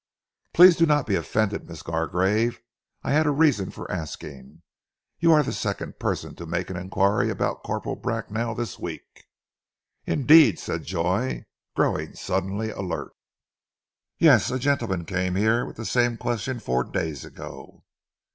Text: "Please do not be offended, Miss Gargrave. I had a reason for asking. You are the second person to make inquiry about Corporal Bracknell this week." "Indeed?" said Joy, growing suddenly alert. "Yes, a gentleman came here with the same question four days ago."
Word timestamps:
"Please 0.55 0.75
do 0.75 0.87
not 0.87 1.05
be 1.05 1.13
offended, 1.13 1.69
Miss 1.69 1.83
Gargrave. 1.83 2.59
I 3.03 3.11
had 3.11 3.27
a 3.27 3.31
reason 3.31 3.69
for 3.69 3.91
asking. 3.91 4.63
You 5.19 5.31
are 5.31 5.43
the 5.43 5.53
second 5.53 5.99
person 5.99 6.33
to 6.37 6.47
make 6.47 6.71
inquiry 6.71 7.29
about 7.29 7.61
Corporal 7.61 7.95
Bracknell 7.95 8.55
this 8.55 8.79
week." 8.79 9.25
"Indeed?" 10.07 10.57
said 10.57 10.85
Joy, 10.85 11.45
growing 11.75 12.15
suddenly 12.15 12.71
alert. 12.71 13.11
"Yes, 14.17 14.49
a 14.49 14.57
gentleman 14.57 15.05
came 15.05 15.35
here 15.35 15.67
with 15.67 15.75
the 15.77 15.85
same 15.85 16.17
question 16.17 16.59
four 16.59 16.83
days 16.83 17.23
ago." 17.23 17.83